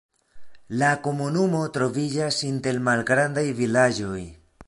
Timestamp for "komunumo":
1.07-1.59